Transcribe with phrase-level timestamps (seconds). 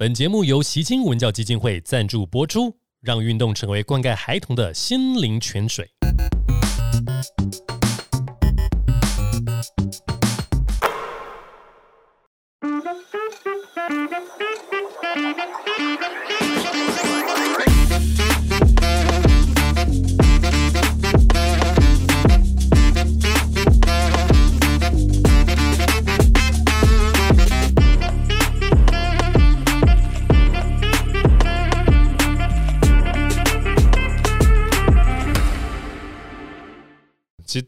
[0.00, 5.86] 本节目由习金文教基金会赞助播出，让运动成为灌溉孩童的心灵泉水。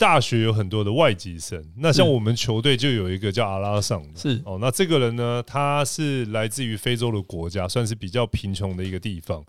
[0.02, 4.42] 大学有很多的外籍生，那像我们球队就有一个叫阿拉桑的，是。
[4.44, 9.40] 哦，那这个人呢，他是来自于非洲的国家，算是比较贫穷的一个地方。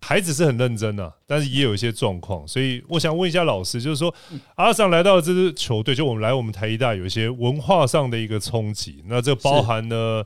[0.00, 4.14] 孩子是很认真啊，但是也有一些状况，所以我想问一下老师，就是说
[4.54, 10.22] 阿拉桑来到这支球队，就我们来我们台一大有一些文化上的一个冲击，那这包含呢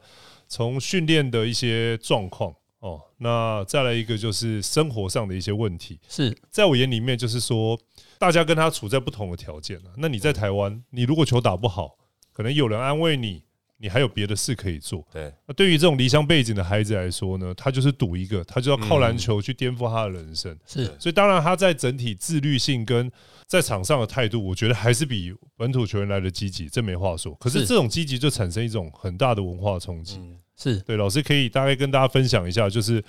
[0.46, 7.78] 从训练的一些状况哦，那再来一个就是生活上的一些问题，是在我眼里面就是说。
[8.20, 9.90] 大家跟他处在不同的条件了。
[9.96, 11.96] 那你在台湾，你如果球打不好，
[12.34, 13.42] 可能有人安慰你，
[13.78, 15.02] 你还有别的事可以做。
[15.10, 15.32] 对。
[15.46, 20.54] 那对于这种离乡背景的孩子来说呢，他就是赌一个，他就要靠篮球去颠覆他的人生。
[20.66, 20.84] 是。
[20.98, 23.10] 所以当然他在整体自律性跟
[23.46, 27.34] 在场上的态度，我觉得还是比本土球员来的积极，这没话说。
[27.36, 30.20] 可是这种积极就产生一种很大的文化冲击。
[30.60, 30.96] 是对。
[30.96, 33.02] 老师可以大概跟大家分享一下，就是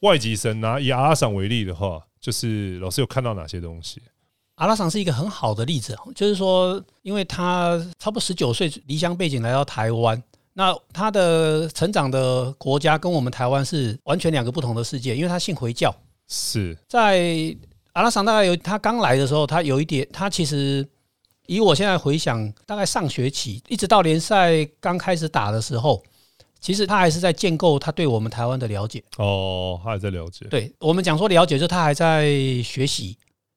[0.00, 4.02] 外籍生拿以阿拉桑为例的话，就是老师有看到哪些东西？
[4.56, 10.20] 阿拉桑是一个很好的例子，就是说，因为他差不多十九岁离乡背景来到台湾，
[10.54, 15.94] 那他的成长的国家跟我们台湾是完全两个不同的世界，因为他信回教。
[16.26, 17.56] 是在
[17.92, 20.84] 阿拉桑大概有他刚来的时候，他有一点，他其实
[21.46, 26.02] 以我现在回想，大概上学期一直到联赛刚开始打的时候，
[26.60, 29.02] 其实他还是在建构他对我们台湾的了解。
[29.16, 30.46] 哦，他还在了解。
[30.50, 32.28] 对我们讲说了解，就是他还在
[32.62, 33.16] 学习。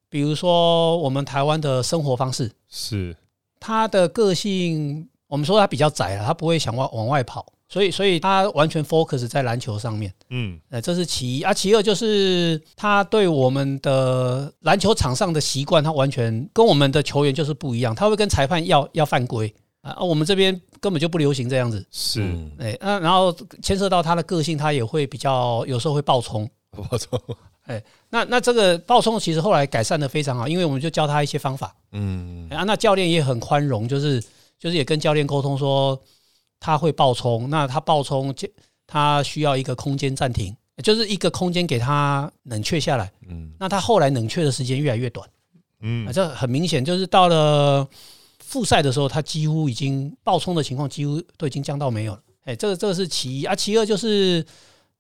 [0.09, 3.15] 比如说，我们台湾的生活方式是
[3.61, 10.13] 他的个性，我们说他比较窄了，他不会想往往外跑，所以所以他完全 focus 在篮球上面。
[10.29, 21.85] 嗯，呃，这是其一啊，其二就是他对我们的篮球场上的习惯，他完全跟我们的球员就是不一样，他会跟裁判要要犯规啊，我们这边根本就不流行这样子。
[21.91, 22.21] 是，
[22.59, 27.19] 哎，那然后牵涉到他的个性，他也会比较有时候会爆冲， 爆冲。
[27.65, 34.21] 哎，那那这个爆冲其实后来改善的非常好，因为我们就教他一些方法，嗯，啊，那教练也很宽容，就是
[34.59, 35.99] 就是也跟教练沟通说
[36.59, 38.33] 他会爆冲，那他爆冲
[38.87, 40.53] 他需要一个空间暂停，
[40.83, 45.27] 就是一个空间给他冷却下来，嗯，那他后来冷却的时间越来越短，
[45.81, 47.87] 嗯，这很明显就是到了
[48.51, 53.45] 复赛的时候，他几乎已经爆冲的情况几乎都已经降到没有了，哎，这个这个是其一。
[53.45, 54.45] 啊，其二就是。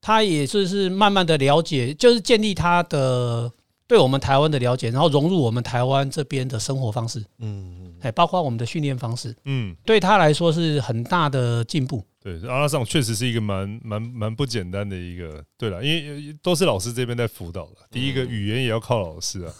[0.03, 3.51] 他也就是慢慢的了解，就是建立他的
[3.85, 12.03] 对我们台湾的了解，然后融入我们台湾这边的生活方式，嗯嗯，哎，包括我们的训练方式，嗯，对他来说是很大的进步。
[12.23, 15.43] 对，阿拉桑确实是一个蛮蛮蛮不简单的一个。
[15.57, 17.77] 对了，因为都是老师这边在辅导的。
[17.89, 19.51] 第一个语言也要靠老师啊。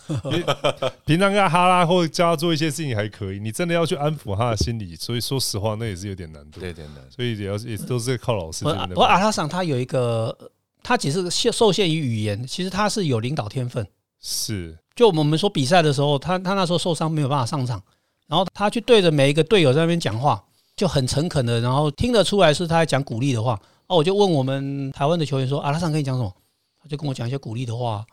[1.04, 6.60] 平常跟他哈拉或教他做一些事情还可以，你真的要去安抚他的心理，所以说实话，那也是有点难度。
[6.60, 7.04] 对，点难。
[7.10, 8.64] 所以也要也都是靠老师。
[8.96, 10.38] 我阿拉桑他有一个，
[10.84, 13.84] 他只是限受限于语言，其实他是有领导天分。
[14.22, 14.78] 是。
[14.94, 17.82] 就我们说比赛的时候，他他那时候受伤没有办法上场，
[18.28, 20.44] 然后他去对着每一个队友在那边讲话。
[20.76, 23.60] 就很诚恳的，然后听得出来是他在讲鼓励的话。
[23.88, 26.34] 哦，我就问我们台湾的球员说：“阿拉桑跟你讲什么？”
[26.82, 28.06] 他就跟我讲一些鼓励的话。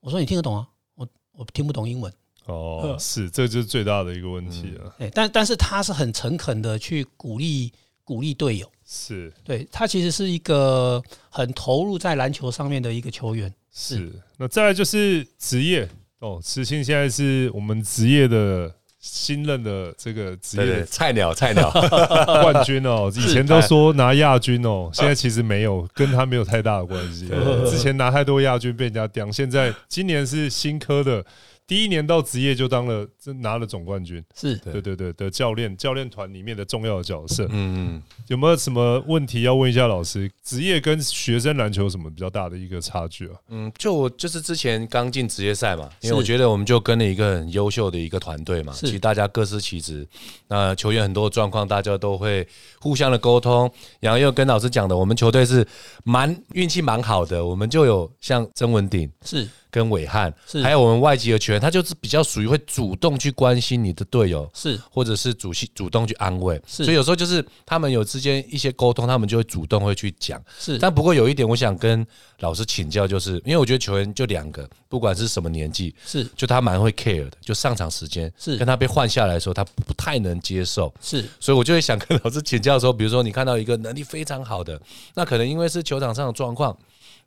[0.00, 0.66] 我说：“你听得懂啊？”
[0.96, 2.10] 我我听不懂英文。
[2.46, 4.94] 哦，是，这就是最大的一个问题了。
[4.98, 7.70] 哎，但但是他是很诚恳的去鼓励
[8.04, 8.66] 鼓励队友。
[8.86, 13.52] 是，对他其实是一个很投入在篮球上面的一个球员。
[13.70, 15.86] 是，那再来就是职业
[16.20, 18.74] 哦，慈青现在是我们职业的。
[19.00, 27.28] 新任的这个职业 菜鸟，菜鸟冠军哦，以前都说拿亚军哦，现在其实没有，跟他没有太大的关系。
[27.68, 31.24] 之前拿太多亚军被人家刁，现在今年是新科的。
[31.68, 37.44] 第一年到职业就当了，这拿了总冠军，是对对对的教练，教练团里面的重要的角色。
[37.50, 40.30] 嗯嗯，有没有什么问题要问一下老师？
[40.42, 43.34] 职业跟学生篮球有什么比较大的一个差距啊？
[43.50, 50.08] 嗯，就我就是之前刚进职业赛嘛，因为我觉得我们就跟了一个很优秀的一个团队嘛，其实大家各司其职。
[50.48, 52.48] 那球员很多状况，大家都会
[52.80, 53.70] 互相的沟通。
[54.00, 55.66] 然后又跟老师讲的，我们球队是
[56.02, 59.46] 蛮运气蛮好的，我们就有像曾文鼎是。
[59.70, 60.32] 跟伟汉，
[60.62, 64.78] 还有我们外籍的球员，他就是比较属于会主动去关心你的队友，是。
[64.90, 70.42] 或者是主主动去安慰，所以有时候就是他们有之间一些沟通，他们就会主动会去讲。
[70.58, 72.06] 是，但不过有一点，我想跟
[72.40, 76.26] 老师请教，就是因为我觉得球员就两个，不管是什么年纪，是。
[76.36, 78.56] 就他蛮会 care 的，就上场时间是。
[78.56, 84.80] 跟他被换下来的时候，他不太能接受，是，所以我就会想跟老师请教的时候，比如说你看到一个能力非常好的，
[85.14, 86.76] 那可能因为是球场上的状况。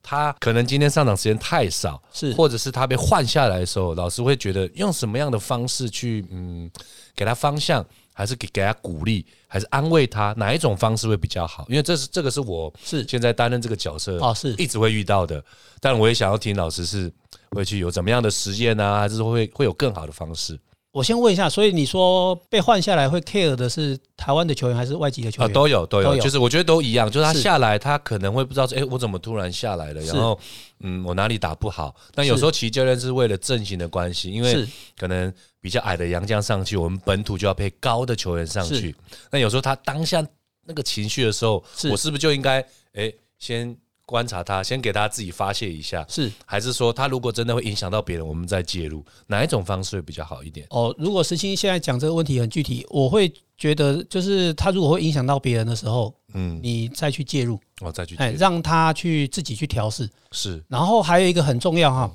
[0.04, 6.70] 他可能今天上场时间太少，是，或者是他被换下来的时候，老师会觉得用什么样的方式去嗯
[7.16, 11.66] 给他方向，还是给给他鼓励，还是安慰他，哪一种方式会比较好？
[11.70, 15.44] 因为这是这个是我是现在担任这个角色哦，是一直会遇到的，
[15.80, 17.12] 但我也想要听老师是
[17.52, 20.60] 会去有怎么样的实验呢，还是会会有更好的方式？
[20.92, 25.50] 我先问一下，所以你说被换下来会 care 的是台湾的球员还是外籍的球员？
[25.50, 30.02] 啊，都有都有，就是我觉得都一样，就是他下来，他可能会不知道说，哎，我怎么突然下来了？
[30.02, 30.38] 然后，
[30.82, 31.96] 嗯，我哪里打不好？
[32.14, 34.68] 但有时候其实教练是为了阵型的关系，因为
[34.98, 38.94] 可能比较矮的杨将上去，我们本土就要配高的球员上去。
[39.32, 40.22] 那有时候他当下
[40.66, 42.60] 那个情绪的时候，我是不是就应该，
[42.94, 43.76] 哎，先？
[44.06, 46.30] 观察他，先给他自己发泄一下，是。
[46.46, 50.68] 还是说他如果真的会影响到别人，我们再介入，哪一种方式会比较好一点？
[50.70, 60.62] 哦，如果石青现在讲这个问题很具体，我会觉得就是他如果会影响到别人的时候，嗯，你再去介入，哦，再去，哎，让他去自己去调试，是。
[60.68, 62.12] 然后还有一个很重要哈，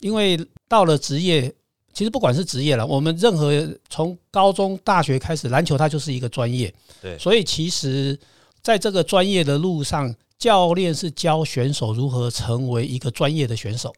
[0.00, 0.38] 因为
[0.68, 1.52] 到了职业，
[1.92, 3.50] 其实不管是职业了，我们任何
[3.88, 6.72] 从高中、大学开始，篮球它就是一个专业，
[7.02, 8.16] 对，所以其实
[8.62, 10.14] 在这个专业的路上。
[10.38, 13.92] 教练是教选手如何成为一个专业的选手，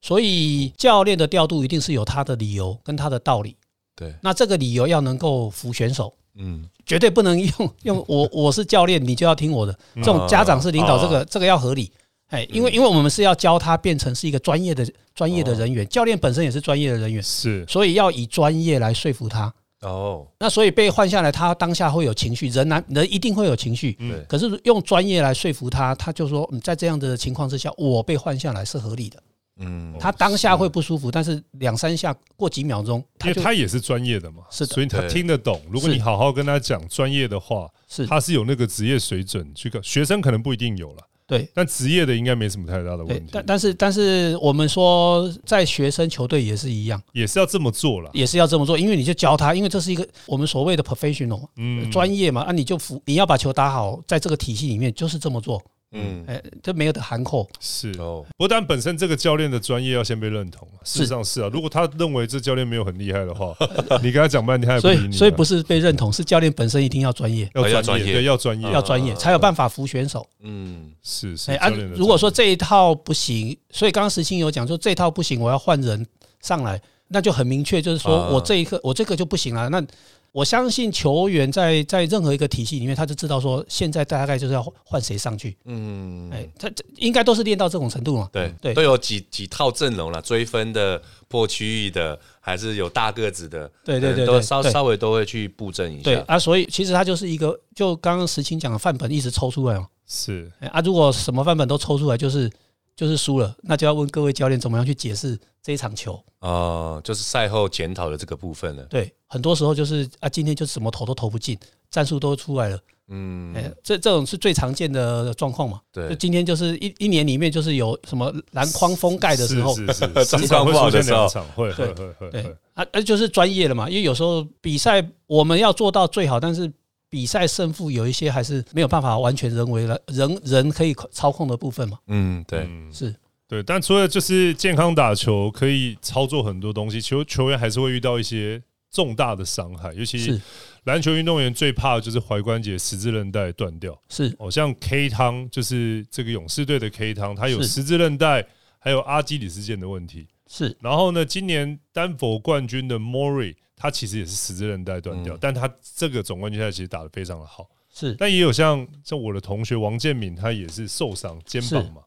[0.00, 3.56] 所以教练的调度一定是有他的理由跟他的道理。
[3.96, 9.76] 对，那这个理由要能够服选手，嗯，绝对不能用用 我我是教练，你就要听我的。
[9.96, 11.90] 这种家长是领导，这个这个要合理。
[12.28, 19.52] 哎，因为因为我们是要教他变成是一个专业的专业的人员，教练本身也是专业的人员，是，所以要以专业来说服他。
[19.82, 23.96] 哦，那所以被换下来，他当下会有情绪，人难人一定会有情绪。
[24.00, 29.22] 嗯，可是用专业来说服他，他就说，嗯在这样的情况之下，我被换下来是合理的。
[29.60, 35.60] 嗯，他当下会不舒服，但是两三下过几秒钟，因为他也是专业的嘛，是的，所以他听得懂。
[35.70, 41.02] 如果你好好跟他讲专业的话，是他是有那个职业水准，这个学生可能不一定有了。
[41.28, 43.30] 对，但职业的应该没什么太大的问题。
[43.30, 55.62] 但但是但是我们说，在学生球队也是一样，也是要这么做了，也是要这么做，因为你就教他，因为这是一个我们所谓的 professional，嗯，专业嘛，啊，你就服，你要把球打好，在这个体系里面就是这么做。
[55.92, 58.24] 嗯，哎，这没有的含扣是哦。
[58.36, 61.48] 不但本身这个教练的专业要先被认同，事实上是啊。
[61.52, 63.54] 如果他认为这教练没有很厉害的话，
[64.02, 65.16] 你跟他讲半天，他也不理你。
[65.16, 70.28] 所以不是被认同，是教练本身一定要专业，要专业，对，要专业，要专业，才有办法服选手。
[70.42, 71.52] 嗯，是是。
[71.52, 76.06] 哎，如果说这一套不行，所以刚刚石青有讲说这套不行，我要换人
[76.42, 79.68] 上来，那就很明确，就是说我这一刻我这个就不行了。
[79.68, 79.82] 那
[80.30, 85.56] 我相信球员在在任何一个体系里面，他就知道说现在大概就是要换谁上去。
[85.64, 88.28] 嗯，哎，他这应该都是练到这种程度嘛？
[88.30, 93.68] 对对，都有几几套阵容了，追分的、破区域的，还是有大个子的。
[93.82, 96.02] 对对对，都稍稍微都会去布阵一下。
[96.02, 99.88] 对啊，所以其实他就是一个，就刚刚石青讲的范本一直抽出来嘛。
[100.06, 102.50] 是啊，如果什么范本都抽出来，就是
[102.98, 106.20] 就是输了，那就要问各位教练怎么样去解释这一场球。
[106.40, 108.82] 哦，就是赛后检讨的这个部分了。
[108.86, 109.14] 对。
[109.28, 111.56] 很多时候就是啊，今天就什么投都投不进，
[111.92, 112.78] 战术都出来了。
[113.06, 115.80] 嗯，哎，这这种是最常见的状况嘛。
[115.92, 123.88] 对，就今天就是一一年里面就是有什么篮筐封盖的时候，是是是， 经常会出现两场，会会会会对啊，那就是专业了嘛。
[123.88, 126.68] 因为有时候比赛我们要做到最好，但是
[127.10, 131.98] 比赛胜负有一些还是没有办法完全人为了人人可以操控的部分嘛。
[132.06, 133.14] 嗯，对，是。
[133.46, 138.62] 对，但除了就是健康打球可以操作很多东西，球球员还是会遇到一些。
[138.90, 140.40] 重大的伤害，尤其是
[140.84, 143.96] 篮球运动员最怕的就是踝关节十字韧带断掉。
[144.08, 148.42] 是，哦，像 K 汤就是这个勇士队的 K 汤，他有十字韧带，
[148.78, 150.26] 还有阿基里斯腱的问题。
[150.48, 157.68] 是，然后呢，今年丹佛冠军的 Mori，他其实也是十字韧带断掉，但他这个总冠军赛其实打的非常的好。
[157.94, 162.02] 是，但也有像像我的同学王建敏，他也是受伤肩膀嘛，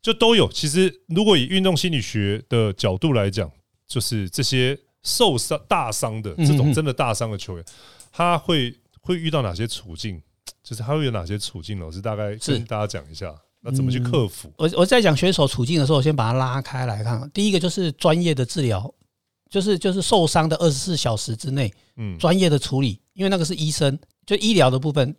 [0.00, 0.50] 就都有。
[0.50, 3.48] 其实如果以运动心理学的角度来讲，
[3.86, 4.76] 就是这些。
[5.04, 7.64] 受伤大伤的这种真的大伤的球员，
[8.12, 10.22] 他会会遇到哪些处境？
[10.62, 11.80] 就是他会有哪些处境？
[11.80, 14.50] 老师大概跟大家讲一下，那怎么去克服？
[14.56, 17.30] 我我在讲选手处境的时候，我先把它拉开来看。
[17.32, 18.92] 第一个就是专业的治疗，
[19.48, 25.14] 就是就是受伤的二十四小时之内，嗯，专业的处理，因为那个是医生，就医疗的部分。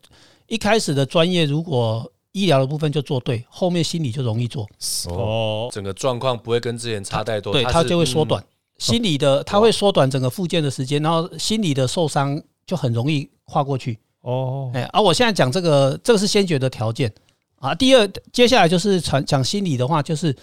[0.48, 4.68] 一开始的专业如果医疗的部分就做对，后面心理就容易做，
[5.08, 8.46] 哦，整个状况不会跟之前差太多，对，它就会缩嗯短。
[8.80, 13.98] 心理的它会缩短整个复健的时间，然后心理的受伤就很容易跨过去。
[14.22, 17.14] 哦，哎，而、我现在讲这个，这个是先决的条件
[17.64, 17.74] 啊。
[17.74, 20.36] 第二，接下来就是传讲心理的话，就是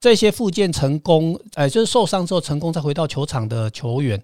[0.00, 4.20] 这些复健成功，哎，就是受伤之后成功再回到球场的球员，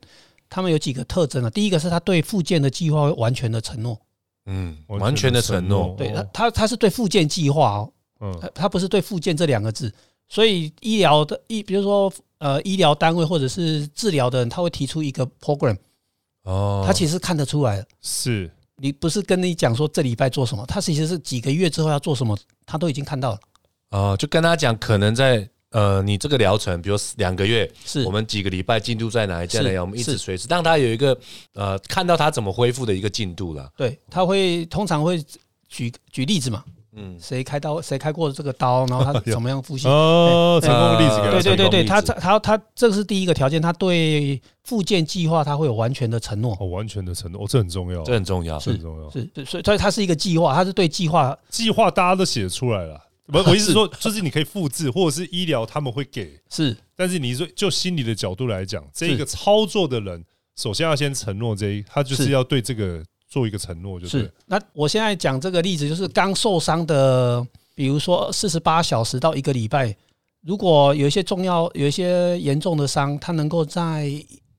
[0.49, 1.51] 他们有几个特征啊。
[1.51, 4.01] 第一个是他对复健的计划会完全的承诺，
[4.47, 9.93] 嗯，完全的承诺，对他哦他他是对复健计划哦，嗯呃他不是对复健这两个字。
[10.31, 15.77] 所以医疗的医，比如说呃医疗单位或者是治疗的人，他会提出一个 program，
[16.43, 17.83] 哦，他其实看得出来。
[18.03, 18.51] 是
[18.81, 23.41] 你不是跟你讲说这礼拜做什么，他其实是几个月之后要做什么，他都已经看到了。
[23.91, 31.19] 哦，就跟他讲，可能在呃，你这个疗程，比如两个月，是我们几个礼拜进度在哪一，在哪里，是我们一直随时让他有一个
[31.55, 33.71] 呃，看到他怎么恢复的一个进度了。
[33.77, 35.23] 对，他会通常会
[35.69, 36.65] 举举例子嘛，
[37.01, 39.87] 嗯，谁开刀，谁开过这个刀，然后他 怎么样复习。
[39.87, 46.57] 哦，成功的例子给他对对对对，他他他这个是第一个条件，他对复健计划他会有完全的承诺。
[46.59, 48.59] 哦，完全的承诺，哦，这很重要，这很重要。
[48.59, 49.11] 这很重要。
[49.11, 56.77] 是，对所以所以它是一个计划，它是对计划计划大家都写出来了，不， 我意思是说，就是你可以复制，或者是医疗他们会给，是。
[56.97, 60.25] 但是你说就心理的角度来讲，这一个操作的人，
[60.57, 62.31] 首先要先承诺这一，他就是是。
[62.33, 64.33] 要对这个做一个承诺，就是。
[64.47, 69.95] 那我现在讲这个例子，就是刚受伤的，比如说四十八小时到一个礼拜，
[70.41, 74.11] 如果有一些重要、有一些严重的伤，他能够在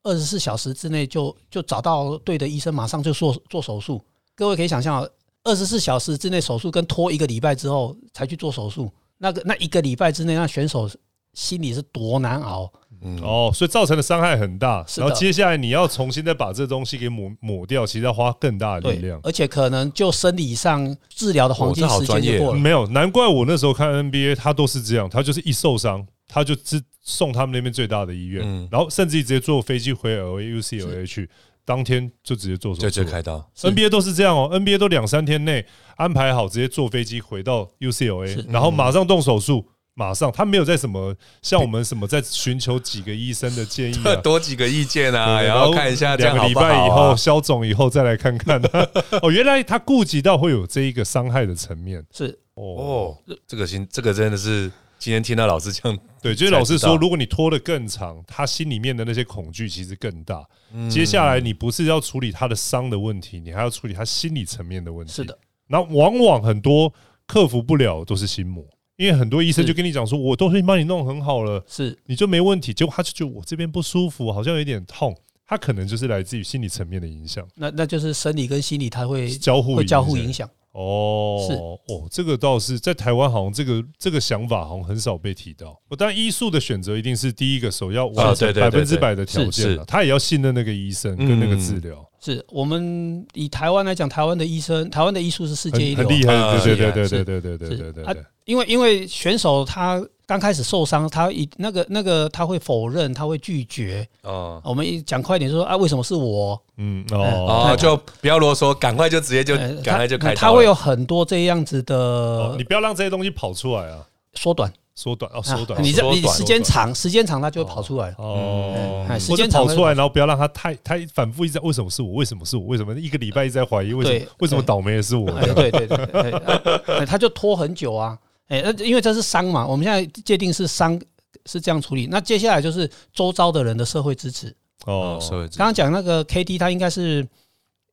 [0.04, 4.02] 二十四小时之内就就找到对的医生，马上就做做手术。
[4.36, 5.06] 各位可以想象，
[5.44, 10.90] 二十四小时之内手术跟拖一个礼拜之后才去做手术，那个那一个礼拜之内，那选手
[11.34, 12.72] 心里是多难熬。
[13.02, 19.20] 嗯，哦，所以造成的伤害很大，然后接下来你要重新再把这东西给抹抹掉，其实要花更大的力对量，。
[19.24, 22.60] 而且可能就生理上治疗的黄金时间就过了。
[22.60, 31.30] 没有，难怪我那时候看 NBA，他都是这样，他就是一受伤，他就直送他们那边最大的医院，嗯然后甚至直接坐飞机回 L A U C L A 去，
[31.66, 33.10] 当天就直接做手就术就。
[33.10, 33.50] 开刀。
[33.56, 35.66] NBA 都是这样哦，NBA 都两三天内
[35.96, 39.66] 安排好，直接坐飞机回到 UCLA，然后马上动手术，
[40.00, 48.62] 马上他没有在什么像我们什么在寻求几个医生的建议啊， 多几个意见啊，然后看一下这两个礼样好不好啊拜以后消肿以后再来看看。
[49.22, 52.64] 哦，原来他顾及到会有这一个伤害的层面是哦。
[52.64, 60.42] 哦，这个心这个真的是今天听到老师这样， 对，就是老师说，如果你拖得更长，他心里面的那些恐惧其实更大。
[60.72, 65.12] 嗯接下来你不是要处理他的伤的问题，你还要处理他心理层面的问题。
[65.12, 65.38] 是的，
[65.68, 66.94] 那往往很多
[67.28, 68.64] 克服不了都是心魔，
[69.00, 71.98] 因为很多医生就跟你讲说，我都会帮你弄很好了，是。
[72.06, 72.74] 你就没问题。
[72.74, 75.16] 结果他就觉得我这边不舒服，好像有点痛，
[75.48, 80.50] 他可能就是来自于心理层面的影响，那那就是生理跟心理，它会交互会交互影影响。
[80.74, 81.54] 哦，是。
[81.54, 85.80] 哦，这个倒是在台湾好像这个这个想法好像很少被提到。
[85.88, 104.08] 我当然医术的选择一定是第一个首要完成百分之百的条件了是，他也要信任那个医生跟那个治疗，是我们以台湾来讲，台湾的医生，台湾的医术是世界一流啊，很很厉害，啊对对是对对是对对对对对对对，因为因为选手他刚开始受伤，他一那个那个他会否认，他会拒绝。
[104.24, 106.62] 哦我们一讲快一点说啊，为什么是我？
[106.78, 110.36] 嗯哦，哦就不要啰嗦，赶快就直接就呃赶快就开。
[110.36, 118.14] 他他会有很多这样子哦，的你不要让这些东西跑出来啊，缩短，缩短哦，啊缩短，你这你时间长，时间长它就会跑出来。
[118.18, 122.16] 哦哎，时间长跑出来，然后不要让它太太反复一直在为什么是我？
[122.16, 122.66] 为什么是我？
[122.66, 123.94] 为什么一个礼拜一直在怀疑？
[123.94, 125.32] 为什么为什么倒霉的是我？
[125.32, 128.18] 哎，对对对他就拖很久啊。
[128.50, 131.00] 哎，那因为这是伤嘛，我们现在界定是伤
[131.46, 132.08] 是这样处理。
[132.12, 134.54] 那接下来就是周遭的人的社会支持。
[134.86, 137.26] 哦哦，，社会刚刚讲那个 K D，它应该是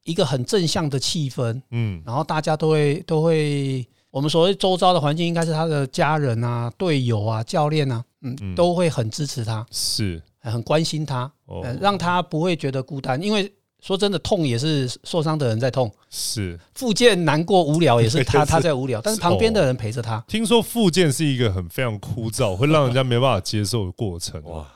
[0.05, 3.87] 一个很正向的气氛，嗯，然后大家都会都会，
[4.17, 13.23] 我们所谓周遭的环境应该是他的家人啊、队友啊、教练啊，嗯，嗯都会很支持他，是很关心他，哦呃，让他不会觉得孤单。
[13.23, 16.59] 因为说真的，痛也是受伤的人在痛，是。
[16.75, 20.25] 复健难过无聊也是他是他在无聊，但是旁边的人陪着他。
[20.27, 24.43] 听说复健是一个很非常枯燥，会让人家没办法接受的过程。
[24.45, 24.67] 哇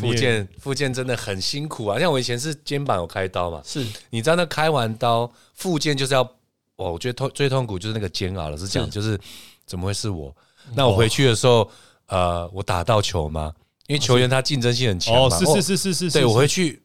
[0.00, 1.96] 复健复健真的很辛苦啊！
[1.96, 6.28] 像我以前是肩膀有开刀嘛，是你知道那开完刀复健就是要，
[6.76, 8.48] 哦，我觉得痛最痛苦就是那个煎熬。
[8.48, 9.18] 了，是讲，是就是
[9.66, 10.34] 怎么会是我？
[10.74, 11.70] 那我回去的时候，
[12.06, 13.52] 呃，我打到球吗？
[13.86, 15.20] 因为球员他竞争性很强嘛。
[15.22, 16.82] 哦，是是是是是，对我回去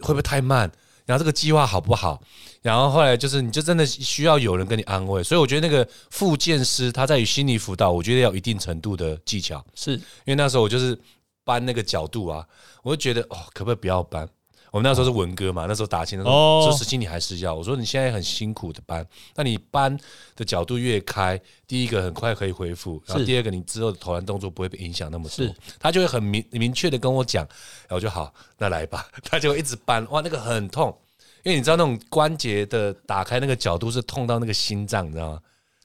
[0.00, 0.70] 会不会太慢？
[1.04, 2.22] 然后这个计划好不好？
[2.60, 9.64] 然后后来就是，你就真的需要有人跟你安慰，所以我觉得那个复健师他在于心理辅导，我觉得要有一定程度的技巧。
[9.74, 10.96] 是因为那时候我就是
[11.42, 12.46] 搬那个角度啊，
[12.84, 14.28] 我就觉得哦，可不可以不要搬？
[14.72, 16.62] 我们那时候是文哥嘛，那时候打琴的时哦。
[16.64, 19.94] 候，说石青你还是要，我说你现在很辛苦的搬，那你搬
[20.34, 27.46] 的角度越开，第一个很快可以恢复，然后第二个你之后的投篮动作不会被影响那么多是，他就会很明明确的跟我讲，
[27.86, 30.96] 然后就好，那来吧， 他就会一直搬，哇，那个很痛，
[31.42, 35.40] 因为你知道那种关节的打开那个角度是痛到那个心脏，你知道吗？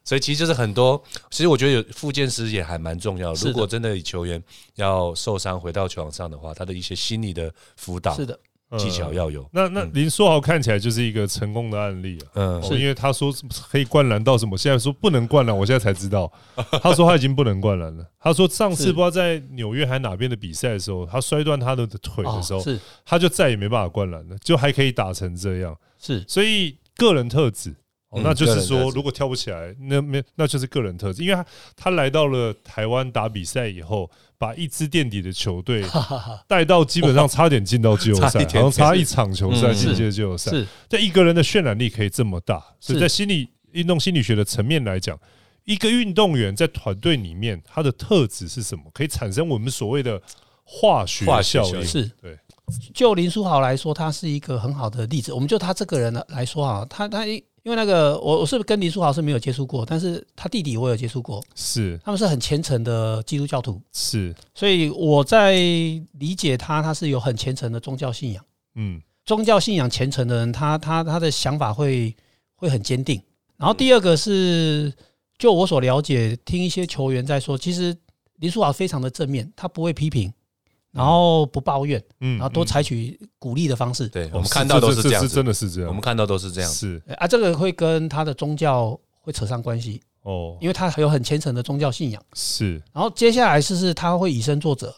[0.06, 3.34] 所以其实就是很多，其实我觉得有复健师也还蛮重要。
[3.34, 4.41] 如果真的球员
[4.75, 8.39] 要受伤回到球场上的话，他的一些心理的辅导是的，
[8.78, 9.48] 技巧要有。
[9.54, 12.28] 那那林书豪看起来就是一个成功的案例啊。
[12.34, 13.32] 嗯，是，因为他说
[13.70, 16.32] 可以灌篮到什么，现在说不能灌篮，我现在才知道。
[16.82, 18.06] 他说他已经不能灌篮了。
[18.20, 25.78] 他说上次不知道在纽约还哪边的比赛的时候，他摔断他的腿的时候，哦是他就再也没办法灌篮了，就还可以打成这样。
[26.00, 27.74] 是所以个人特质，
[28.12, 31.24] 那就是说，如果跳不起来，那没那就是个人特质。
[31.24, 31.46] 因为他
[31.76, 35.84] 他来到了台湾打比赛以后，把一支垫底的球队
[36.48, 40.52] 带到基本上差点进到 季后赛，差一点好像差一场球赛嗯进阶季后赛。
[40.52, 45.20] 是这一个人的渲染力可以这么大，所以在心理运动心理学的层面来讲，
[45.66, 50.20] 一个运动员在团队里面他的特质是什么，可以产生我们所谓的
[50.64, 51.86] 化学化学效应。
[51.86, 52.40] 是对，
[52.94, 55.34] 就林书豪来说，他是一个很好的例子。
[55.34, 57.26] 我们就他这个人来说啊，他他
[57.68, 62.00] 因为那个我我是跟林书豪是没有接触过，但是他弟弟我有接触过，是。
[62.02, 65.52] 他们是很虔诚的基督教徒，是，所以我在
[66.14, 68.42] 理解他，他是有很虔诚的宗教信仰。
[68.76, 72.16] 嗯，宗教信仰虔诚的人，他他他的想法会
[72.56, 73.22] 会很坚定。
[73.58, 74.94] 然后第二个是，
[75.38, 77.94] 就我所了解，听一些球员在说，其实
[78.38, 80.32] 林书豪非常的正面，他不会批评，
[80.98, 84.08] 然后不抱怨，嗯然后多采取鼓励的方式。
[84.08, 85.88] 对，哦我们看到都是这样子，真的是这样。
[85.88, 86.70] 我们看到都是这样。
[86.72, 92.22] 是啊，这个会跟他的宗教会扯上关系，哦，因为他有很虔诚的宗教信仰。
[92.34, 94.92] 是然后接下来是是他会以身作则，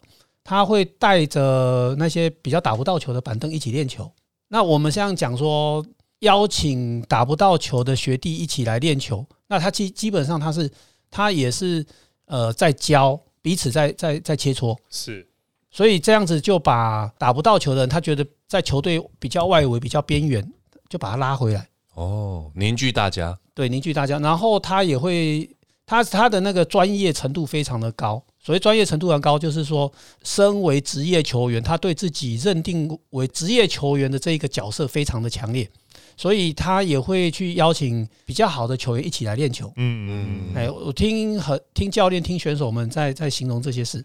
[0.43, 4.09] 他会带着那些比较打不到球的板凳一起练球。
[4.47, 5.85] 那我们这样讲说，
[6.19, 10.71] 邀请打不到球的学弟一起来练球，那他基基本上他是
[11.11, 11.85] 他也是
[12.25, 15.27] 呃在教彼此在在在切磋，是
[15.71, 20.45] 所以这样子就把打不到球的人，他觉得在球队比较外围、比较边缘，
[20.89, 21.67] 就把他拉回来。
[21.93, 25.49] 哦，凝聚大家，对，凝聚大家，然后他也会，
[25.85, 28.23] 他他的那个专业程度非常的高。
[28.41, 29.91] 所谓专业程度很高，就是说，
[30.23, 35.69] 身为职业球员，他对自己认定为职业球员的这一个角色非常的强烈，
[36.15, 39.71] 所以他也会去邀请比较好的球员一起来练球。
[39.75, 44.03] 嗯嗯哎，我听和听教练、听选手们在在形容这些事，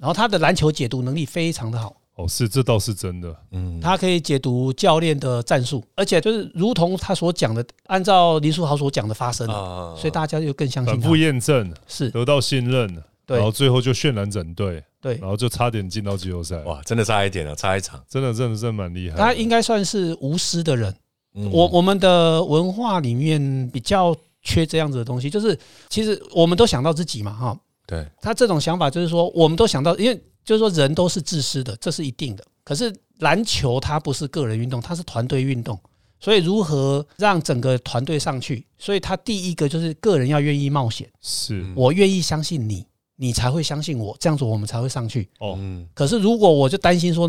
[0.00, 1.94] 然后他的篮球解读能力非常的好。
[2.16, 3.34] 哦，是这倒是真的。
[3.52, 11.16] 嗯，他可以解读教练的战术，而且就是如同他所讲的，按照林书豪所讲的发生，啊所以大家就更相信他反复。
[11.16, 16.58] 验证，是得到信任，对然后最后就渲染整队，对，然后就差点进到季后赛。
[16.64, 18.02] 哇，真的差一点了，差一场。
[18.06, 19.16] 真的，真的，真的蛮厉害。
[19.16, 20.94] 他应该算是无私的人。
[21.32, 25.56] 嗯我我们的文化里面比较缺这样子的东西，就是
[25.88, 27.58] 其实我们都想到自己嘛，哈。
[27.90, 32.44] 对，他这种想法就是说，我们都想到，因为就是说人都是自私的，这是一定的。
[32.62, 35.76] 可是篮球它不是个人运动，它是团队运动，
[36.20, 38.64] 所以如何让整个团队上去？
[38.78, 45.28] 所以他第一个就是个人要愿意冒险，是我愿意相信你，你才会相信我，这样子我们才会上去。
[45.40, 47.26] 哦，嗯，可是如果我就担心说，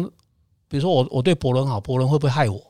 [0.68, 2.62] 比如说我我对伯伦好，伯伦会不会害我？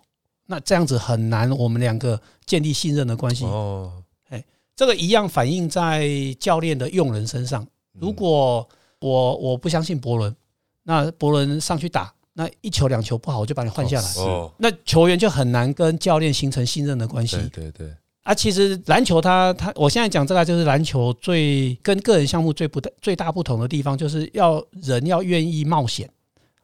[0.48, 3.44] 那这样子很难，我们两个建立信任的关系。
[3.44, 4.42] 哦，哎
[4.76, 6.08] 这个一样反映在
[6.40, 7.68] 教练的用人身上。
[8.00, 8.68] 如果
[9.00, 10.36] 我我不相信伯伦，
[10.84, 14.14] 那伯伦上去打，那一球两球不好，我就把你换下来。
[14.24, 18.34] 哦，那球员就很难跟教练形成信任的关系对对对，啊。
[18.34, 26.10] 其实篮球它它，我现在讲这个就是篮球最跟个人项目最不最大不同的地方，就是要人要愿意冒险。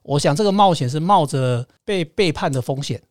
[0.03, 3.01] 我想这个冒险是冒着被背叛的风险。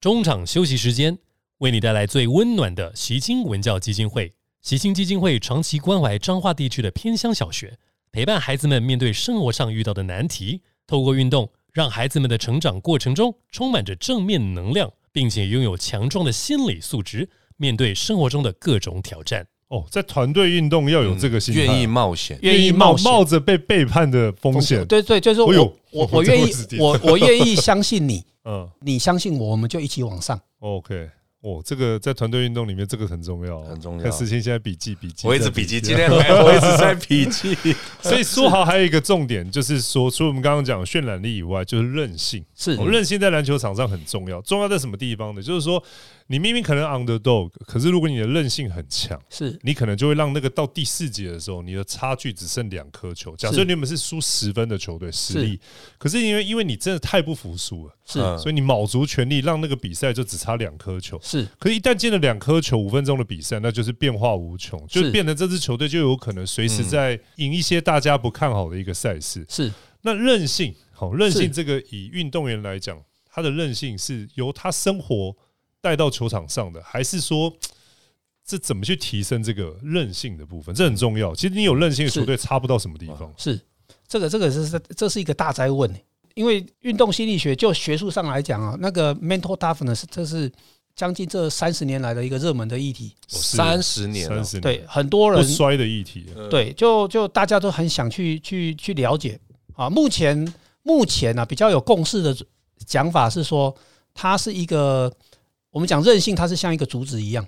[0.00, 1.18] 中场休息时间，
[1.58, 4.32] 为你带来最温暖的习青文教基金会。
[4.62, 7.76] 习青基金会长期关怀彰化地区的偏乡小学，
[8.12, 19.44] 陪伴孩子们面对生活上遇到的难题，透过运动，让孩子们的成长过程中充满着正面能量，并且拥有强壮的心理素质，面对生活中的各种挑战。
[19.66, 23.12] 哦，在团队运动要有这个心态，愿意冒险，愿意冒冒险。
[23.12, 24.86] 冒着被背叛的风险。
[24.86, 28.70] 对对，就是我哎呦我我我愿意我我愿意相信你， 嗯。
[28.80, 30.40] 你相信我，我们就一起往上。
[30.60, 31.10] ，OK，
[31.42, 37.56] 哦，这个在团队运动里面这个很重要，很重要看思清现在笔记笔记，我一直在笔记，今天来我一直在笔记。
[38.00, 42.44] 所以书豪还有一个重点，就是说，除了我们刚刚讲渲染力以外，就是韧性。
[42.54, 44.40] 是哦，韧性在篮球场上很重要。
[44.42, 45.42] 重要在什么地方呢？
[45.42, 45.82] 就是说，
[46.32, 49.54] 你明明可能 underdog，可是如果你的韧性很强，是。
[49.60, 53.36] 你可能就会让那个到第四节的时候，你的差距只剩两颗球。
[53.36, 55.60] 假设你们是输十分的球队实力，
[55.98, 61.20] 可是因为因为你真的太不服输了，是，所以你卯足全力让那个比赛就只差两颗球。
[61.22, 69.44] 是，可是一旦进了两颗球，五分钟的比赛，那就是变化无穷，就变成这支球队就有可能随时在赢一些大家不看好的一个赛事。
[69.50, 72.98] 是，那韧性，好，韧性这个以运动员来讲，
[73.30, 75.36] 他的韧性是由他生活。
[75.82, 77.52] 带到球场上的，还是说
[78.46, 80.74] 这怎么去提升这个韧性的部分？
[80.74, 81.34] 这很重要。
[81.34, 83.32] 其实你有韧性的球队，差不到什么地方。
[83.36, 83.60] 是
[84.08, 85.92] 这个，这个是这是一个大灾问。
[86.34, 90.50] 因为运动心理学就学术上来讲啊，那个 mental toughness 这是
[90.96, 93.14] 将近这三十年来的一个热门的议题。
[93.28, 96.26] 三十年，三十年，对很多人摔的议题。
[96.48, 99.38] 对，就就大家都很想去去去了解
[99.74, 99.90] 啊。
[99.90, 102.36] 目前目前呢，比较有共识的
[102.86, 103.74] 讲法是说，
[104.14, 105.12] 它是一个。
[105.72, 107.44] 我们讲韧性，它是像一个竹子一样，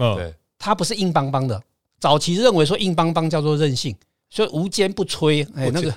[0.00, 1.62] 嗯，它不是硬邦邦的。
[2.00, 3.94] 早期认为说硬邦邦叫做韧性，
[4.30, 5.46] 所以无坚不摧。
[5.54, 5.94] 哎，那个，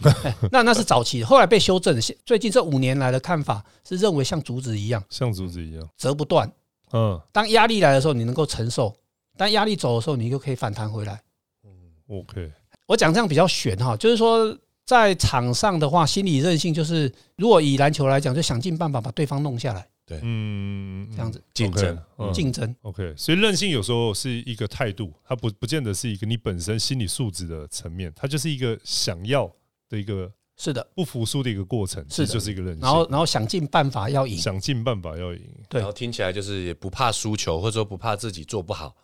[0.50, 1.98] 那那是早期，后来被修正。
[2.26, 6.50] 最近这五年来的看法是认为像竹子一样，像竹子一样折不断。
[6.92, 8.92] 嗯，当压力来的时候，你能够承受；
[9.36, 11.22] 当压力走的时候，你就可以反弹回来。
[11.64, 11.70] 嗯
[12.08, 12.50] ，OK。
[12.86, 14.54] 我讲这样比较悬哈，就是说
[14.84, 19.86] 在场上的话，心理韧性就是，如果以篮球来讲，就想尽办法把对方弄下来。
[20.04, 21.98] 对，嗯，这样子竞争，
[22.34, 29.50] 竞争，OK，所以任性有时候是一个态度，它不不见得是一个你本身心理素质的层面，它就是一个想要
[29.88, 38.94] 的一个，是的，不服输的一个过程，是就是一个任性，然后然后想尽办法要赢，想尽办法要赢，对，然后听起来就是也不怕输球，或者说不怕自己做不好。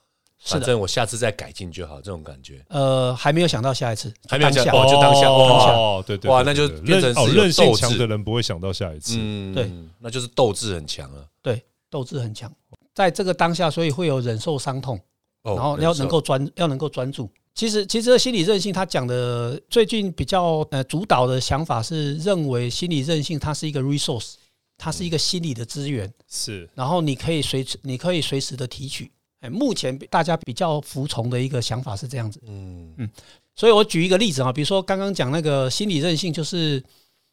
[0.41, 2.65] 反正我下次再改进就好，这种感觉。
[2.69, 11.27] 呃，还没有想到下一次，还没有想到就当下哦，对对，哇，那就变成是韧性强的人不会想到下一次，嗯，对，那就是斗志很强了。
[11.43, 12.51] 对，斗志很强，
[12.95, 14.99] 在这个当下，所以会有忍受伤痛，
[15.43, 17.29] 然后要能够专，要能够专注。
[17.55, 24.35] 其实，其实心理韧性，他讲的最近比较呃主导的想法是认为心理韧性它是一个 resource，
[24.77, 29.11] 它是一个心理的资源，是，然后你可以随时，你可以随时的提取。
[29.41, 32.93] 哎，目前大家比较服从的一个想法是这样子，嗯。
[32.97, 33.11] 嗯，
[33.55, 36.83] 所以我举一个例子啊，比如说刚刚讲那个心理韧性，就是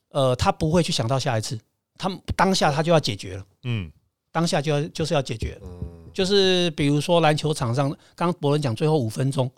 [0.09, 1.59] 呃，他不会去想到下一次，
[1.97, 3.91] 他当下他就要解决了，嗯，
[4.31, 9.51] 当下就要就是要解决，嗯，就是比如说篮球场上，刚刚博伦讲最后五分钟，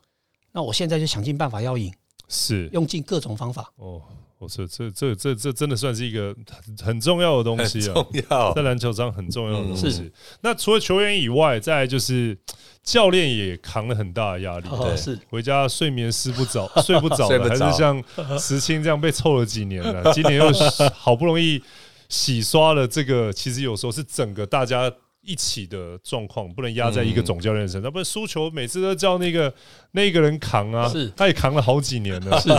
[0.51, 1.93] 那我现在就想尽办法要赢，
[2.29, 2.69] 是。
[2.71, 4.01] 用尽各种方法，哦。
[4.39, 7.93] 我这这这这这真的算是一个很很重要的东西啊！
[7.93, 10.12] 重要在篮球上很重要的东西。
[10.41, 12.38] 那除了球员以外，再就是
[12.84, 14.69] 教练也扛了很大的压力。
[14.69, 18.04] 对，是回家睡眠睡不着，睡不着，还是像
[18.38, 20.13] 石青这样被凑了几年了。
[20.13, 20.52] 今年又
[20.93, 21.60] 好不容易
[22.08, 24.91] 洗刷了这个，其实有时候是整个大家
[25.23, 27.91] 一起的状况，不能压在一个总教练身上。
[27.91, 29.52] 不然输球每次都叫那个
[29.93, 32.39] 那个人扛啊，是他也扛了好几年了。
[32.39, 32.50] 是。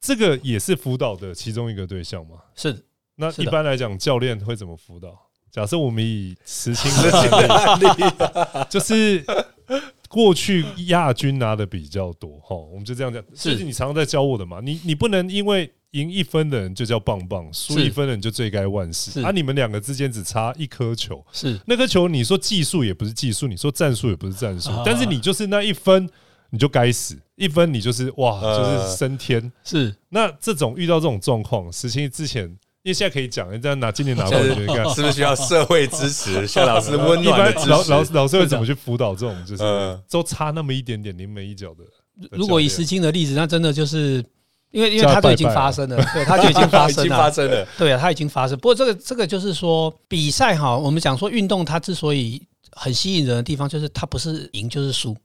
[0.00, 2.36] 这个也是辅导的其中一个对象嘛？
[2.54, 2.84] 是。
[3.16, 5.10] 那一般来讲，教练会怎么辅导？
[5.50, 7.18] 假设我们以慈青的
[7.54, 7.86] 案例，
[8.70, 9.22] 就是
[10.08, 13.22] 过去亚军拿的比较多哈，我们就这样讲。
[13.34, 14.60] 是你常常在教我的嘛？
[14.62, 19.22] 你你不能因为赢一分的人就叫棒棒，输一分的人就罪该万死。
[19.22, 26.08] 啊，你们两个之间只差一颗球，是那颗球，你说技术也不是技术，你说战术也不是战术，但是你就是那一分。
[26.52, 29.50] 你就该死一分，你就是哇，就是升天。
[29.64, 32.44] 是那这种遇到这种状况，石青之前，
[32.82, 36.44] 因为现在可以讲，你这样拿今年拿冠军，看是不是需要社会支持？
[36.46, 39.46] 像老师温暖的支持，老老老师会怎么去辅导这种？
[39.46, 41.84] 就是都差那么一点点临门一脚的。
[42.30, 44.22] 如果以石青的例子，那真的就是
[44.70, 48.54] 因为因为他都已经发生了， 对，他就已经发生了，发生了，对啊，他已经发生。
[48.58, 55.16] 不过这个这个就是说比赛哈，我们讲说运动，它之所以很吸引人的地方，就是它不是赢就是输。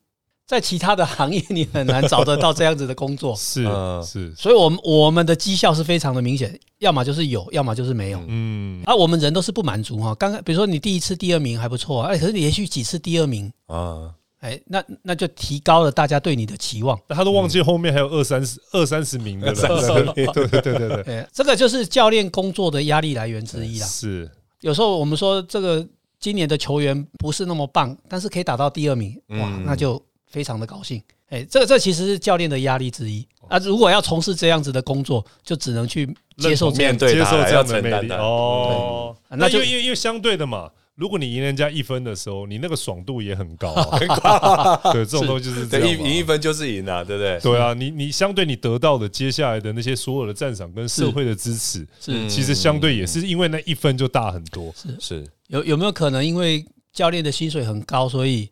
[0.48, 3.34] 在其他的行业，你很难找得到这样子的工作。
[3.38, 3.64] 是
[4.06, 8.22] 是，所以，我们我们的绩效是非常的明显，要么就是有，要么就是没有。
[8.28, 10.14] 嗯，而我们人都是不满足哈。
[10.16, 17.00] 刚刚比如说你第一次第二名还不错，哎，可是连续几次第二名啊，哎，那那就提高了大家对你的期望。
[17.10, 20.14] 他都忘记后面还有二三十二三十名的了。
[20.14, 23.88] 对对对对对， 这个就是教练工作的压力来源之一啦。
[23.88, 24.30] 是，
[24.62, 25.84] 有时候我们说这个
[26.20, 30.00] 今年的球员不是那么棒，但是可以打到第二名，哇，那就。
[30.36, 33.58] 非常的高兴，哎，这个这其实是教练的压力之一啊。
[33.60, 36.06] 如果要从事这样子的工作，就只能去
[36.40, 39.16] 接受面对接受这样的魅力哦。
[39.30, 43.74] 那就因为因为相对的嘛，如果你赢人家一分的时候，你那个爽度也很高。
[44.92, 45.90] 对，这种东西就是这样。
[45.90, 47.40] 赢一分就是赢啊，对不对？
[47.40, 54.74] 对啊，你你相对你得到的接下来的那些所有的赞赏跟社会的支持，是其实相对也是因为那一分就大很多。
[54.76, 56.66] 是是有有没有可能因为？
[56.96, 58.50] 教练的薪水很高，所以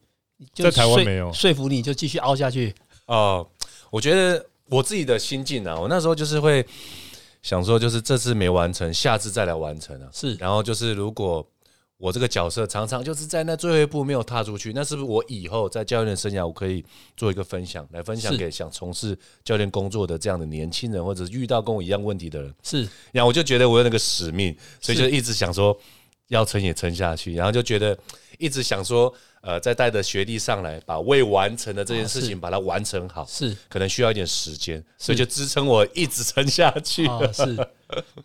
[0.54, 2.74] 在台湾没有说服你就继续凹下去。
[3.06, 3.48] 哦，
[3.90, 6.66] 我觉得我自己的心境啊，我那时候就是会
[7.42, 10.08] 想说，就是这次没完成，下次再来完成啊。
[10.12, 11.48] 是，然后就是如果。
[12.00, 16.84] 我这个角色常常就是在那最后一步没有踏出去，那是不是我以后在教练生涯我可以
[17.16, 22.54] 做一个分享，来分享给想从事教练工作的这样的年轻人，或者遇到跟我一样问题的人？
[22.62, 25.78] 是，然后我就觉得我有那个使命，所以就一直想说
[26.28, 27.98] 要撑也撑下去，然后就觉得
[28.38, 37.06] 一直想说，呃，再带着学弟上来，把未完成的这件事情把它完成好，是，可能需要一点时间，所以就支撑我一直撑下去。
[37.32, 37.68] 是，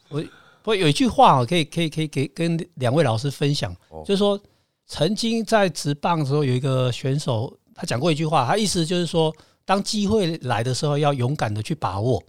[0.09, 0.25] 我。
[0.65, 4.39] 我有一句话可以可以可以给跟两位老师分享，就是说，
[4.87, 12.23] 曾经在职棒的时候，有一个选手，他讲过一句话，他意思就是说，当机会来的时候，要勇敢的去把握，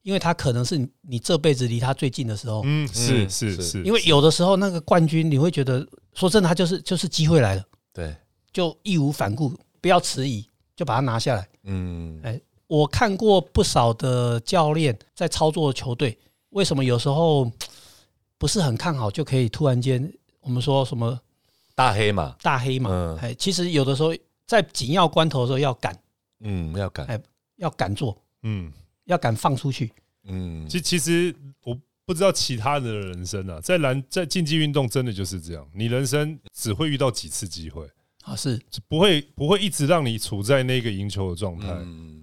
[0.00, 2.62] 因为他可能是你这辈子离他最近的时候。
[2.64, 8.16] 嗯，是是是，因为有的时候那个冠军，你会觉得说真的，他就是就是机会来了，对，
[8.54, 11.46] 就义无反顾，不要迟疑，就把它拿下来。
[11.64, 17.52] 嗯，哎，我看过不少的教练在操作球队，为什么有时候？
[18.36, 21.18] 不是很看好就可以突然间，我们说什么
[21.74, 22.36] 大黑马？
[22.42, 24.14] 大黑马，哎，其实有的时候
[24.44, 25.96] 在紧要关头的时候要赶，
[26.40, 27.18] 嗯，要赶，哎，
[27.56, 28.70] 要敢做，嗯，
[29.04, 29.90] 要敢放出去，
[30.24, 30.68] 嗯。
[30.68, 37.88] 其其实我不知道其他的人生啊，在篮在竞技运动真的就是这样，你人生只会遇到几次机会
[38.24, 41.68] 啊，是不会不会一直让你处在那个赢球的状态，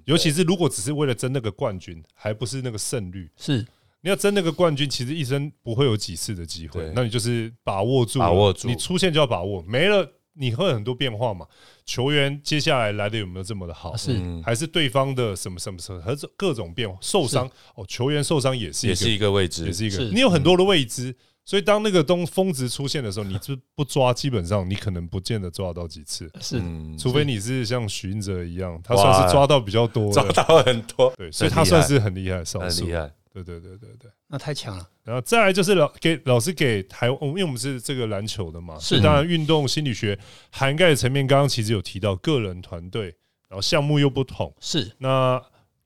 [0.05, 3.65] 尤其是如果只是为了争那个冠军，还不是那个胜率是。
[4.03, 11.45] 你要争那个冠军，其实一生不会有几次的机会，那你就是把握住，把握住，你出现就要把握，没了你会很多变化嘛。
[11.85, 13.95] 球员接下来来的有没有这么的好？
[13.95, 16.97] 是还是对方的什么什么什么和各种变化？
[16.99, 26.61] 受伤哦，球员受伤也是也是一个位置，也是一个，你有很多的未知，所以当那个东峰值出现的时候，你就不抓，基本上你可能不见得抓到几次，是，
[26.97, 33.11] 除非你是像许英哲一样，他算是抓到比较多，抓到很多，对，所以他算是很厉害，很厉害。
[33.33, 34.85] 对对对对对，那太强了。
[35.05, 38.99] 然后再来就是老给老师给台湾，因为我们是这个篮球的嘛，是。
[38.99, 40.19] 当然运动心理学
[40.51, 43.05] 涵盖的层面，刚刚其实有提到个人、团队，
[43.47, 44.53] 然后项目又不同。
[44.59, 44.91] 是。
[44.97, 45.41] 那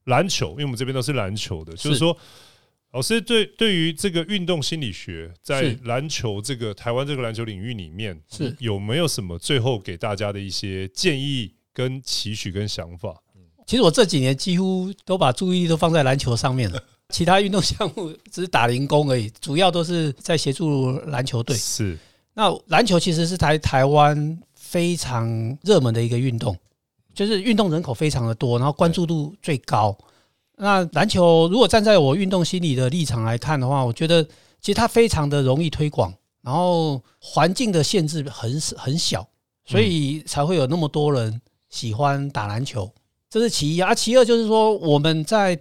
[0.06, 2.16] 篮球，因为我们这边都是篮球的，就是说
[2.96, 13.14] 老师对对于这个运动心理学在篮球这个台湾这个篮球领域里面，是有没有什么最后给大家的一些建议、跟期许、跟想法？
[13.66, 16.82] 其实我这几年几乎都把注意力都放在篮球上面了。
[17.12, 21.54] 其他运动项目只是打零工而已，主要都是在协助篮球队。
[21.54, 21.98] 是，
[22.32, 25.28] 那篮球其实是台台湾非常
[25.62, 26.56] 热门的一个运动，
[27.12, 29.94] 就是运动人口非常的多，然后关注度最高。
[30.56, 34.22] 那篮球如果站在我运动心理的立场来看的话，我觉得
[34.60, 39.28] 其实它非常的容易推广，然后环境的限制很很小，
[39.64, 42.90] 所以才会有那么多人喜欢打篮球。
[43.28, 45.58] 这是其一啊，其二就是说我们在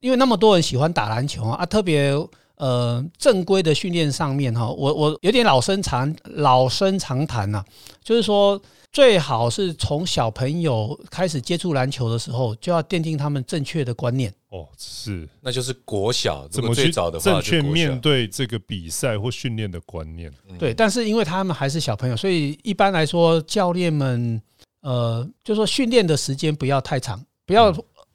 [0.00, 2.12] 因为那么多人喜欢打篮球啊，特别
[2.58, 7.64] 呃正规的训练上面哈，我我有点老生常老生常谈呐，
[8.04, 8.60] 就是说
[8.92, 14.32] 最好是从小朋友开始接触篮球的时候，就要奠定他们正确的观念。
[14.50, 20.32] 哦，是，那就是国小怎么最早的正确面对这个比赛或训练的观念。
[20.58, 24.40] 对，但是因为他们还是小朋友，所以一般来说教练们
[24.80, 27.74] 呃，就说训练的时间不要太长，不要。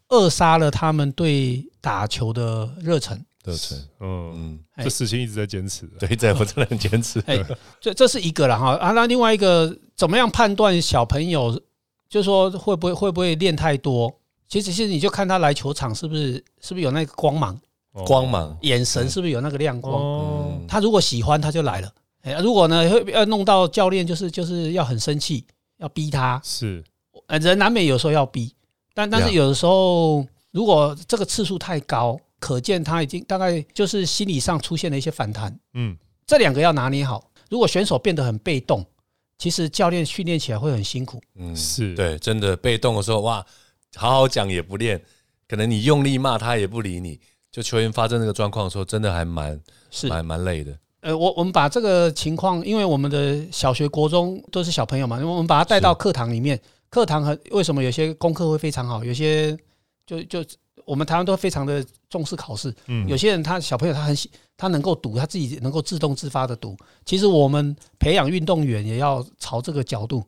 [0.10, 3.20] 扼杀了他们对打球的热忱。
[3.44, 7.22] 热忱，嗯嗯，这事情一直在坚持，对，在不断坚持。
[7.26, 7.38] 哎，
[7.82, 8.92] 这这是一个了哈啊。
[8.92, 11.52] 那另外一个，怎么样判断小朋友，
[12.08, 14.14] 就是说会不会会不会练太多？
[14.48, 17.60] 其实其实你就看他来球场是不是是不是有那个光芒，
[18.06, 20.66] 光芒，眼神是不是有那个亮光？
[20.68, 21.92] 他如果喜欢，他就来了。
[22.22, 25.46] 哎，如果呢会要弄到教练，就是就是要很生气，
[25.80, 26.40] 要逼他。
[26.46, 26.82] 是，
[27.28, 28.54] 呃，人难免有时候要逼。
[28.94, 35.58] 但但是有的时候，如果这个次数太高，可见他已经大概就是心理上出现了一些反弹。
[35.76, 35.96] 嗯，
[36.28, 37.32] 这两个要拿捏好。
[37.50, 38.86] 如果选手变得很被动，
[39.38, 41.22] 其实教练训练起来会很辛苦。
[41.36, 43.46] 嗯，是对，真的被动的时候，哇，
[43.96, 45.02] 好好讲也不练，
[45.48, 47.18] 可能你用力骂他也不理你。
[47.50, 49.58] 就球员发生这个状况的时候，真的还蛮
[49.90, 50.78] 是蛮蛮累的。
[51.00, 56.60] 呃，我我们把这个情况，因为我们的小学、国中都是小朋友嘛，我们把他带到课堂里面。
[56.90, 59.58] 课堂很为什么有些功课会非常好，有些
[60.06, 60.44] 就就
[60.86, 62.74] 我们台湾都非常的重视考试。
[62.88, 66.78] 嗯，有些人他小朋友他很喜他能够读，他自己能够自动自发的读。
[67.06, 70.24] 其实我们培养运动员也要朝这个角度，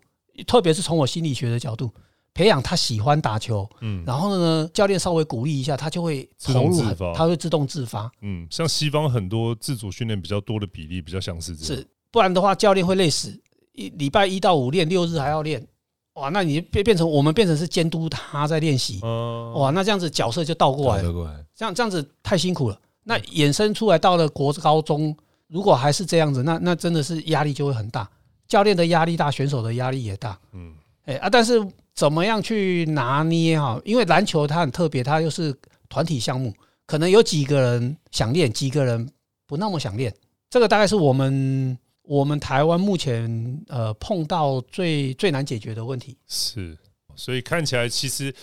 [0.48, 1.92] 特别是从我心理学的角度
[2.34, 3.70] 培养他喜欢打球。
[3.82, 6.82] 嗯，然后呢，教练稍微鼓励一下，他就会投入，
[7.14, 8.12] 他会自动自发。
[8.22, 11.82] 嗯，像西方很多自主训练比较多的比例，比较像是这样。
[11.82, 13.40] 是，不然的话教练会累死。
[13.74, 15.66] 一礼拜一到五练，六日还要练，
[16.16, 19.00] 哇，那你变变成我们变成是监督他在练习，
[19.54, 21.02] 哇，那这样子角色就倒过来，
[21.54, 22.80] 这样这样子太辛苦了。
[23.04, 25.16] 那衍生出来到了国高中，
[25.48, 28.10] 如果还是这样子，那那真的是压力就会很大，
[28.48, 30.40] 教练的压力大，选手的压力也大。
[30.54, 30.74] 嗯，
[31.04, 31.62] 哎啊，但是
[31.94, 33.80] 怎么样去拿捏哈？
[33.84, 35.54] 因为篮球它很特别，它又是
[35.90, 36.54] 团体项目，
[36.88, 39.08] 可能有几个人想练，几个人
[39.46, 40.14] 不那么想练。
[40.50, 46.18] 这个大概是我们我们台湾目前呃碰到最最难解决的问题。
[46.28, 46.78] 是，
[47.16, 48.34] 所以看起来其实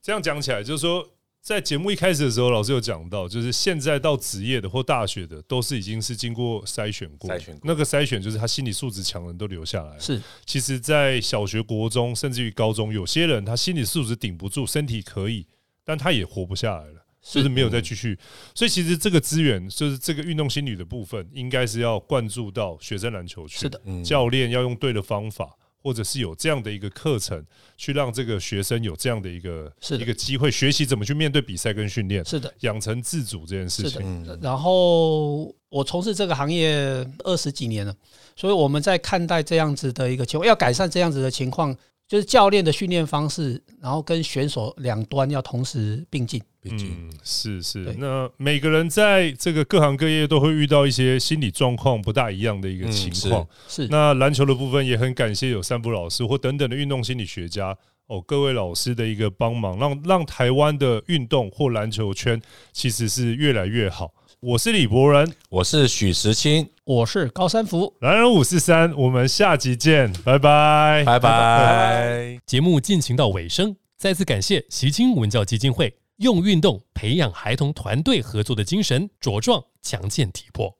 [0.00, 1.06] 这样讲起来，就是说。
[1.40, 7.30] 在节目一开始的时候，老师有讲到，就是现在到职业的或大学的，都是已经是经过筛选过。
[7.30, 9.98] 筛选那个筛选就是他心理素质强的人都留下来。
[9.98, 15.46] 是，其实，在小学、国中，甚至于高中，有些人他心理素质顶不住，身体可以，
[15.84, 18.18] 但他也活不下来了，就是没有再继续。
[18.54, 23.58] 所以，其实这个资源就是这个运动心理的部分，应该是要灌注到学生篮球去。
[23.58, 25.56] 是的，教练要用对的方法。
[25.80, 27.42] 或者是有这样的一个课程，
[27.76, 34.38] 去让这个学生有这样的一个一个机会，学习怎么去面对比赛跟训练，是的，养成自主这件事情。
[34.42, 37.94] 然后我从事这个行业二十几年了，
[38.34, 41.74] 所以我们在看待这样子的一个情况，要改善这样子的情况。
[42.08, 46.42] 就是教练的训练方式，然后跟选手两端要同时并进。
[46.64, 47.94] 嗯，是是。
[47.98, 53.46] 那每个人在这个各行各业都会遇到一些心理状况不大一样的一个情况。
[53.68, 53.86] 是。
[53.88, 62.40] 那篮球的部分也很感谢有三浦老师或等等的运动心理学家哦，各位老师的一个帮忙，让让台湾的运动或篮球圈
[62.72, 64.12] 其实是越来越好。
[64.40, 72.38] 我是李博仁，我是许时清，我是高山福，男人五四三，我们下集见，拜拜，拜拜。
[72.46, 80.78] 节目进行到尾声，再次感谢习清文教基金会，用运动培养孩童团队合作的精神，茁壮强健体魄。